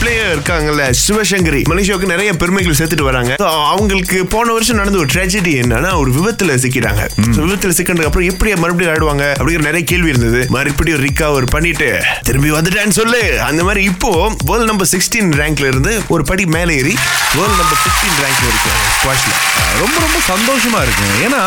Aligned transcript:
Player 0.00 0.30
இருக்காங்கல்ல 0.30 0.84
சிவசங்கரி. 1.00 1.60
மலேசியாவுக்கு 1.70 2.12
நிறைய 2.12 2.30
பெருமைகள் 2.36 2.76
சேர்த்துட்டு 2.76 3.06
வராங்க. 3.06 3.32
So, 3.40 3.48
அவங்களுக்கு 3.70 4.18
போன 4.30 4.52
வருஷம் 4.52 4.78
நடந்த 4.78 4.98
ஒரு 4.98 5.10
ட்ராஜடி 5.10 5.52
என்னன்னா 5.60 5.90
ஒரு 5.98 6.10
விபத்துல 6.12 6.56
சிக்கிட்டாங்க. 6.62 7.02
So, 7.28 7.40
விபத்துல 7.44 7.74
சிக்கினதுக்கு 7.76 8.08
அப்புறம் 8.08 8.28
எப்படி 8.30 8.54
மறுபடியும் 8.62 8.92
ஆடுவாங்க 8.94 9.24
அப்படிங்கிற 9.34 9.64
நிறைய 9.66 9.84
கேள்வி 9.86 10.10
இருந்தது. 10.10 10.40
மறுபடியும் 10.50 11.02
ரிகவர் 11.04 11.48
பண்ணிட்டு 11.50 11.88
திரும்பி 12.22 12.50
வந்துட்டேன்னு 12.52 12.96
சொல்லு. 12.98 13.20
அந்த 13.48 13.62
மாதிரி 13.64 13.82
இப்போ 13.90 14.12
வேர்ல்ட் 14.48 14.70
நம்பர் 14.70 14.90
சிக்ஸ்டீன் 14.92 15.30
ரேங்க்ல 15.40 15.68
இருந்து 15.70 15.92
ஒரு 16.08 16.24
படி 16.24 16.44
மேலே 16.50 16.74
ஏறி 16.76 16.94
வேர்ல்ட் 17.34 17.60
நம்பர் 17.60 17.82
பிப்டீன் 17.84 18.18
ரேங்க் 18.22 18.42
வரைக்கும் 18.42 18.78
ஸ்குவாஷ்ல 18.94 19.34
ரொம்ப 19.80 19.96
ரொம்ப 20.00 20.18
சந்தோஷமா 20.28 20.80
இருக்குங்க 20.84 21.14
ஏன்னா 21.26 21.42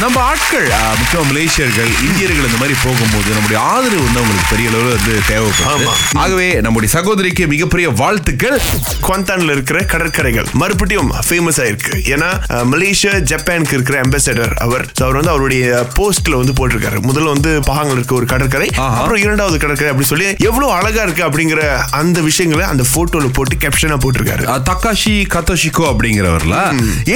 நம்ம 0.00 0.16
ஆட்கள் 0.24 0.68
ஆஹ், 0.76 0.94
முக்கியமா 0.98 1.24
மலேசியர்கள் 1.28 1.90
இந்தியர்கள் 2.04 2.46
இந்த 2.46 2.58
மாதிரி 2.58 2.76
போகும்போது 2.80 3.28
நம்முடைய 3.34 3.58
ஆதரவு 3.68 4.04
வந்து 4.04 4.20
அவங்களுக்கு 4.20 4.50
பெரிய 4.50 4.68
அளவில் 4.70 4.94
வந்து 4.96 5.14
தேவைப்படுது 5.28 5.68
ஆமா. 5.74 5.92
ஆகவே 6.18 6.46
நம்முடைய 6.64 6.90
சகோதரிக்கு 6.94 7.44
மிகப்பெரிய 7.52 7.88
வாழ்த்துக்கள். 8.02 8.58
குவாந்தான்ல 9.06 9.54
இருக்கிற 9.56 9.78
கடற்கரைகள். 9.92 10.48
மறுபடியும் 10.62 11.10
ஃபேமஸ் 11.26 11.60
ஆயிருக்கு. 11.64 11.92
ஏன்னா 12.14 12.28
மலேசியா 12.72 13.12
ஜப்பானுக்கு 13.30 13.76
இருக்கிற 13.78 13.96
அம்பாசடர் 14.04 14.54
அவர் 14.66 14.84
அவர் 15.04 15.16
வந்து 15.18 15.32
அவருடைய 15.34 15.64
போஸ்ட்ல 15.98 16.38
வந்து 16.40 16.54
போட்டிருக்காரு. 16.58 17.00
முதல்ல 17.08 17.32
வந்து 17.36 17.50
பகாங்கல் 17.68 17.98
இருக்க 17.98 18.14
ஒரு 18.20 18.26
கடற்கரை. 18.32 18.68
அப்புறம் 18.86 19.20
இரண்டாவது 19.24 19.58
கடற்கரை 19.64 19.90
அப்படி 19.92 20.08
சொல்லி 20.12 20.28
எவ்வளவு 20.48 20.72
அழகா 20.78 21.02
இருக்கு 21.06 21.24
அப்படிங்கிற 21.28 21.62
அந்த 22.00 22.18
விஷயங்களை 22.28 22.64
அந்த 22.72 22.86
போட்டோல 22.94 23.28
போட்டு 23.38 23.56
கேப்ஷனா 23.64 23.98
போட்டிருக்காரு. 24.04 24.44
தக்காஷி 24.70 25.14
கத்தோஷிகோ 25.34 25.84
அப்படிங்கிறவர்ல 25.92 26.56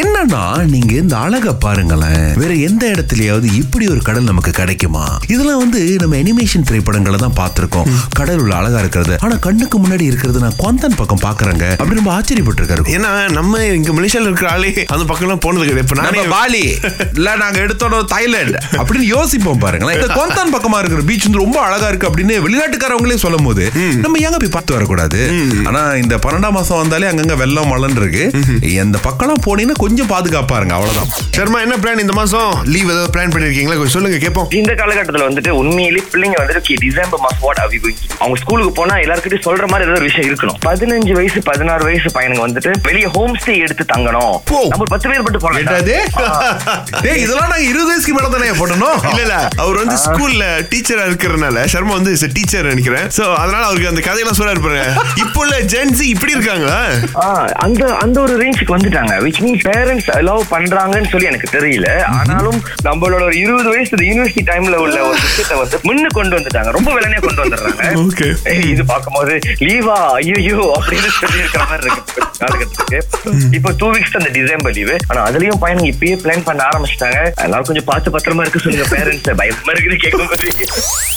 என்னன்னா 0.01 0.43
நீங்க 0.75 0.93
இந்த 1.03 1.17
அழகை 1.25 1.55
பாருங்களேன். 1.67 2.27
வேற 2.43 2.53
எந்த 2.69 2.85
இடத்துலயாவது 2.95 3.49
இப்படி 3.63 3.87
ஒரு 3.95 4.03
கடல் 4.09 4.31
நமக்கு 4.31 4.53
கிடைக்குமா? 4.61 5.05
இதெல்லாம் 5.35 5.63
வந்து 5.65 5.81
நம்ம 6.03 6.17
அனிமேஷன் 6.23 6.67
திரைப்படங்களை 6.71 7.19
தான் 7.25 7.37
பார்த்திருக்கோம். 7.41 7.91
கடல் 8.19 8.43
உள்ள 8.45 8.55
அழகா 8.61 8.79
இருக்கிறது. 8.85 9.15
ஆனா 9.25 9.37
கண்ணுக்கு 9.47 9.77
முன்னாடி 9.85 10.07
இருக்கிறது 10.11 10.39
நான் 10.45 10.59
கொந்தன் 10.69 10.97
பக்கம் 11.01 11.21
பாக்குறேங்க 11.27 11.67
அப்படி 11.81 11.99
ரொம்ப 11.99 12.11
ஆச்சரியப்பட்டிருக்காரு. 12.15 12.83
ஏன்னா 12.97 13.11
நம்ம 13.37 13.61
இங்க 13.77 13.91
மலேசியால 13.99 14.27
இருக்கிற 14.29 14.49
ஆளே 14.55 14.71
அந்த 14.95 15.05
பக்கம் 15.11 15.27
எல்லாம் 15.27 15.43
போனது 15.45 15.63
கிடையாது. 15.65 15.85
இப்ப 15.87 15.97
நானே 16.01 16.23
பாலி. 16.33 16.63
இல்ல 17.19 17.37
நாங்க 17.43 17.59
எடுத்தோம் 17.65 17.95
தாய்லாந்து 18.13 18.59
அப்படின்னு 18.81 19.07
யோசிப்போம் 19.13 19.63
பாருங்களேன். 19.63 19.97
இந்த 19.99 20.09
கொந்தான் 20.19 20.53
பக்கமா 20.55 20.79
இருக்கிற 20.83 21.03
பீச் 21.11 21.27
வந்து 21.27 21.41
ரொம்ப 21.45 21.59
அழகா 21.67 21.87
இருக்கு 21.93 22.09
அப்படின்னு 22.11 22.35
வெளிநாட்டுக்காரவங்களே 22.47 23.17
சொல்லும் 23.25 23.47
போது 23.49 23.65
நம்ம 24.05 24.21
ஏங்க 24.27 24.41
போய் 24.43 24.53
பார்த்து 24.57 24.77
வரக்கூடாது? 24.77 25.21
ஆனா 25.71 25.83
இந்த 26.03 26.19
பன்னெண்டாம் 26.27 26.57
மாசம் 26.59 26.81
வந்தாலே 26.83 27.09
அங்கங்க 27.13 27.37
வெள்ளம் 27.43 27.71
மலன் 27.73 27.99
இருக்கு 28.03 28.25
இந்த 28.83 29.01
பக்கம்லாம் 29.09 29.43
போனீங்கன்னா 29.47 29.79
கொஞ்சம் 29.85 30.11
பாதுகாப்பா 30.13 30.59
இருங்க 30.61 30.77
அவ்வளவுதான். 30.79 31.11
சர்மா 31.39 31.61
என்ன 31.67 31.79
பிளான் 31.85 32.05
இந்த 32.05 32.17
மாசம்? 32.21 32.51
லீவ் 32.75 32.93
ஏதாவது 32.95 33.13
பிளான் 33.17 33.35
பண்ணிருக்கீங்களா? 33.37 33.79
கொஞ்சம் 33.81 33.97
சொல்லுங்க 33.97 34.21
கேட்போம் 34.27 34.51
இந்த 34.61 34.75
காலகட்டத்துல 34.83 35.27
வந்துட்டு 35.31 35.57
உண்மையிலேயே 35.63 36.05
பிள்ளைங்க 36.13 36.39
வந்துட்டு 36.43 36.79
டிசம்பர் 36.85 37.25
மாசம் 37.27 37.45
வாட் 37.49 37.65
அவி 37.65 37.77
அவங்க 38.21 38.37
ஸ்கூலுக்கு 38.45 38.73
போனா 38.79 38.95
எல்லாருக்கிட்டையும் 39.07 39.47
சொல்ற 39.49 39.65
மாதிரி 39.73 39.87
ஏதாவது 39.87 40.01
ஒரு 40.01 40.09
விஷயம் 40.11 40.29
இருக்கணும். 40.31 40.58
பதினஞ்சு 40.65 41.13
வயசு 41.19 41.39
பதினாறு 41.49 41.83
வயசு 41.89 42.09
பையனுங்க 42.15 42.43
வந்துட்டு 42.45 42.71
வெளியே 42.87 43.09
ஹோம் 43.15 43.37
ஸ்டே 43.41 43.55
எடுத்து 43.65 43.85
தங்கணும். 43.93 44.35
நம்ம 44.71 44.83
ஒரு 44.85 44.91
பத்து 44.93 45.09
பேர் 45.11 45.23
மட்டும் 45.27 45.45
போகலாம் 45.45 45.85
டேய் 47.05 47.21
இதெல்லாம் 47.25 47.51
நாங்க 47.53 47.67
இருபது 47.71 47.91
வயசுக்கு 47.91 48.15
மேல 48.17 48.31
தானே 48.35 48.51
போடணும்? 48.61 48.97
இல்ல 49.11 49.21
இல்ல. 49.27 49.37
அவர் 49.63 49.81
வந்து 49.83 49.97
ஸ்கூல்ல 50.05 50.45
டீச்சரா 50.73 51.05
இருக்கிறதுனால 51.09 51.65
சர்மா 51.75 51.95
வந்து 51.99 52.13
டீச்சர் 52.37 52.71
நினைக்கிறேன். 52.71 53.07
சோ 53.17 53.25
அதனால 53.43 53.63
அவருக்கு 53.69 53.91
அந்த 53.93 54.03
கதையெல்லாம் 54.07 54.39
சொல்ல 54.41 54.55
இருப்பாரு 54.57 54.83
இப்போ 55.23 55.39
உள்ள 55.45 55.55
ஜென்சி 55.73 56.05
இப்படி 56.15 56.35
இருக்காங்களா? 56.37 56.81
ஆஹ் 57.25 57.51
அந்த 57.65 57.83
அந்த 58.05 58.17
ஒரு 58.25 58.35
ரேஞ்சுக்கு 58.43 58.77
வந்துட்டாங்க. 58.77 59.15
விச் 59.27 59.41
மீன் 59.45 59.61
பேரண்ட்ஸ் 59.69 60.11
அலோவ் 60.19 60.45
பண்றாங்கன்னு 60.55 61.13
சொல்லி 61.15 61.31
எனக்கு 61.33 61.49
தெரியல. 61.57 61.89
ஆனாலும் 62.19 62.59
நம்மளோட 62.89 63.23
ஒரு 63.29 63.39
இருபது 63.45 63.69
வயசு 63.75 64.03
யூனிவர்சிட்டி 64.09 64.45
டைம்ல 64.51 64.77
உள்ள 64.85 64.99
ஒரு 65.09 65.19
விஷயத்தை 65.27 65.57
வந்து 65.63 65.77
முன்னு 65.89 66.11
கொண்டு 66.19 66.37
வந்துட்டாங்க. 66.39 66.71
ரொம்ப 66.79 66.91
விலனே 66.97 67.21
கொண்டு 67.27 67.43
வந்துடுறாங்க. 67.45 67.83
இது 68.73 68.85
பார்க்கும்போது 68.85 69.35
லீவா? 69.67 69.99
ஐயோ 70.19 70.48
அப்படின்னு 70.79 71.11
சொல்லி 71.21 71.39
இருக்கிற 71.43 71.65
மாதிரி 71.71 71.89
இருக்கு. 71.91 72.23
காலகட்டத்துக்கு. 72.41 72.99
இப்போ 73.59 73.71
டூ 73.81 73.87
வீக்ஸ் 73.95 74.17
அந்த 74.21 74.31
டிசம்பர் 74.37 74.75
லீவு 74.79 74.97
ஆனா 75.11 75.21
அதுலயும் 75.29 75.61
பையனுங்க 75.63 75.91
இப்பயே 75.95 76.17
பிளான் 76.25 76.47
பண்ண 76.49 76.61
ஆரம்பிச்சிட்டாங்க. 76.71 77.21
எல்லாரும் 77.47 77.69
கொஞ்சம் 77.71 77.89
பார்த்து 77.91 78.15
பத்திரமா 78.17 78.45
இருக்க 78.47 78.61
சொல்லுங்க 78.67 78.87
பேரண்ட்ஸ் 78.97 79.39
பயமா 79.43 79.73
இருக்குது 79.75 79.99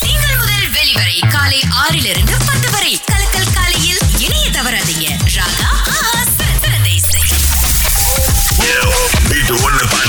திங்கள் 0.04 0.38
முதல் 0.42 0.68
வெளிவரை 0.78 1.18
காலை 1.36 1.60
ஆறிலிருந்து 1.84 2.36
பத்து 2.50 2.70
வரை 2.76 2.94
கலக்கல் 3.12 3.54
காலையில் 3.58 4.02
இணைய 4.26 4.48
தவறாதீங்க. 4.58 5.08
ராகா 5.38 5.70
ஆஹா 5.94 6.24
சிறந்த 6.38 6.90
இசை. 7.00 7.22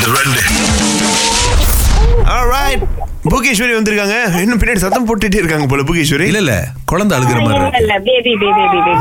ஆல்ரைட் 0.03 0.82
புகேஸ்வரி 3.31 3.75
வந்திருக்காங்க. 3.77 4.17
இன்னும் 4.43 4.59
பின்னாடி 4.61 4.81
சத்தம் 4.85 5.07
போட்டுட்டே 5.09 5.39
இருக்காங்க 5.41 5.67
போல 5.67 5.83
புகேஸ்வரி. 5.89 6.27
இல்ல 6.31 6.41
இல்ல. 6.45 6.55
குழந்தை 6.91 7.19
அழுகிற 7.19 7.39
மாதிரி 7.45 7.61
இருக்கு. 7.61 7.83
இல்ல 7.83 7.95
baby 8.07 8.33
baby 8.43 8.65
baby 8.73 8.93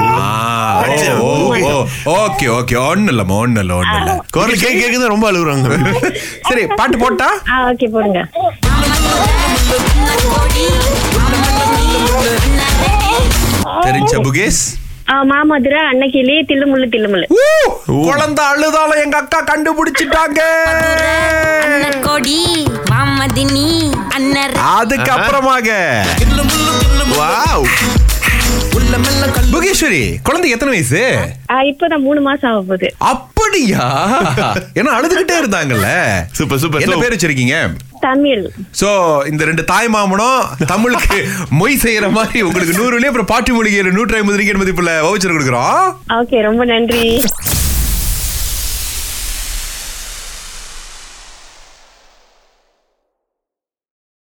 okay 2.17 2.47
okay. 2.57 2.75
ஒண்ணு 2.89 3.11
இல்லம்மா 3.13 3.37
ஒண்ணு 3.43 3.63
இல்ல 3.65 3.73
ஒண்ணு 3.81 3.97
இல்ல. 4.01 4.13
குரல் 4.31 4.61
கேட்க 4.63 4.77
கேட்க 4.83 5.13
ரொம்ப 5.15 5.31
அழுகுறாங்க. 5.31 5.79
சரி 6.49 6.65
பாட்டு 6.79 6.97
போட்டா? 6.97 7.29
ஓகே 7.71 7.89
போடுங்க. 7.95 8.21
தெரிஞ்ச 13.87 14.13
புகேஷ்? 14.27 14.63
மாமதுரை 15.29 15.79
அன்னக்கிளி 15.91 16.35
தில்லுமுள்ளு 16.49 16.85
தில்லுமுள்ளு. 16.93 17.25
குழந்தை 17.85 18.43
அழுதாலும் 18.51 19.01
எங்க 19.03 19.17
அக்கா 19.17 19.39
கண்டுபிடிச்சிட்டாங்க. 19.49 20.41
அன்னர் 24.61 24.79
அதுக்கு 24.81 25.11
அப்புறமாக 25.13 25.69
வாவ். 27.19 27.67
புகேஸ்வரி 29.53 30.01
குழந்தைக்கு 30.27 30.55
எத்தனை 30.55 30.71
வயசு? 30.73 31.01
இப்பதான் 31.69 32.03
மூணு 32.07 32.19
மாசம் 32.27 32.49
ஆக 32.51 32.59
போகுது. 32.69 32.87
அப்படியா? 33.11 33.85
ஏன்னா 34.79 34.91
அழுதுகிட்டே 34.97 35.35
இருந்தாங்கல்ல? 35.41 35.89
Super 36.37 36.61
super. 36.63 36.83
என்ன 36.85 36.97
பேர் 37.03 37.15
வச்சிருக்கீங்க? 37.15 37.57
தமிழ். 38.05 38.43
சோ 38.81 38.89
இந்த 39.31 39.41
ரெண்டு 39.49 39.63
தாய் 39.71 39.91
மாமனும் 39.95 40.67
தமிழுக்கு 40.73 41.19
மொய் 41.61 41.81
செய்யற 41.85 42.09
மாதிரி 42.17 42.41
உங்களுக்கு 42.49 42.77
நூறுலயே 42.79 43.11
அப்புறம் 43.11 43.31
பாட்டு 43.33 43.57
மொழிகையில 43.57 43.95
நூற்றி 43.97 44.19
ஐம்பது 44.21 44.39
ரிங்கெட் 44.41 44.61
மதிப்புல 44.63 44.93
வவுச்சர் 45.07 45.35
கொடுக்குறோம்? 45.35 45.81
ஓகே 46.19 46.39
ரொம்ப 46.49 46.65
நன்றி. 46.73 47.05